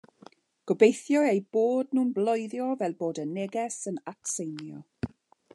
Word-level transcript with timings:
Gobeithio 0.71 1.21
eu 1.31 1.41
bod 1.57 1.93
nhw'n 1.97 2.09
bloeddio 2.17 2.71
fel 2.81 2.97
bod 3.05 3.23
y 3.27 3.29
neges 3.37 3.81
yn 3.93 4.03
atseinio. 4.15 4.83